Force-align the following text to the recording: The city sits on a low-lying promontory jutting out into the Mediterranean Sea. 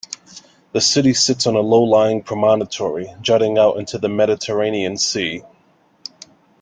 The 0.71 0.81
city 0.81 1.13
sits 1.13 1.45
on 1.45 1.53
a 1.53 1.59
low-lying 1.59 2.23
promontory 2.23 3.13
jutting 3.21 3.59
out 3.59 3.77
into 3.77 3.99
the 3.99 4.09
Mediterranean 4.09 4.97
Sea. 4.97 5.43